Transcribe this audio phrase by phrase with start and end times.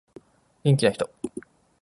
[0.63, 1.07] 元気な人